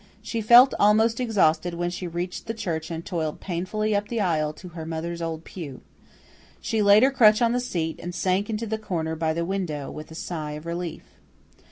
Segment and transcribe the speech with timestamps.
[0.23, 4.51] She felt almost exhausted when she reached the church and toiled painfully up the aisle
[4.53, 5.81] to her mother's old pew.
[6.59, 9.91] She laid her crutch on the seat, and sank into the corner by the window
[9.91, 11.03] with a sigh of relief.